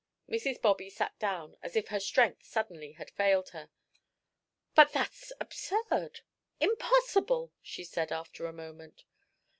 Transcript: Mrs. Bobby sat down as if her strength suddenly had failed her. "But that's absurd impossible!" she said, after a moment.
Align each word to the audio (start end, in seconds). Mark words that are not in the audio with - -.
Mrs. 0.27 0.59
Bobby 0.59 0.89
sat 0.89 1.19
down 1.19 1.57
as 1.61 1.75
if 1.75 1.89
her 1.89 1.99
strength 1.99 2.43
suddenly 2.43 2.93
had 2.93 3.11
failed 3.11 3.49
her. 3.49 3.69
"But 4.73 4.93
that's 4.93 5.31
absurd 5.39 6.21
impossible!" 6.59 7.51
she 7.61 7.83
said, 7.83 8.11
after 8.11 8.47
a 8.47 8.51
moment. 8.51 9.03